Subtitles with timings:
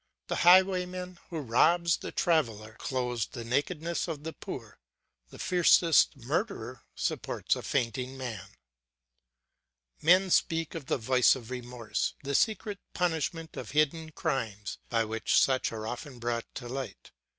[0.29, 4.79] The highwayman who robs the traveller, clothes the nakedness of the poor;
[5.29, 8.55] the fiercest murderer supports a fainting man.
[10.01, 15.39] Men speak of the voice of remorse, the secret punishment of hidden crimes, by which
[15.39, 17.11] such are often brought to light.